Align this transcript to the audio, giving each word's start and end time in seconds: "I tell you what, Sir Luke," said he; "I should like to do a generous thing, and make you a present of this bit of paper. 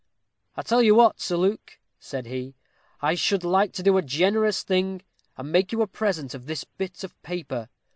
"I 0.57 0.63
tell 0.63 0.81
you 0.81 0.95
what, 0.95 1.19
Sir 1.21 1.37
Luke," 1.37 1.77
said 1.99 2.25
he; 2.25 2.55
"I 3.03 3.13
should 3.13 3.43
like 3.43 3.71
to 3.73 3.83
do 3.83 3.97
a 3.97 4.01
generous 4.01 4.63
thing, 4.63 5.03
and 5.37 5.51
make 5.51 5.71
you 5.71 5.83
a 5.83 5.87
present 5.87 6.33
of 6.33 6.47
this 6.47 6.63
bit 6.63 7.03
of 7.03 7.21
paper. 7.21 7.69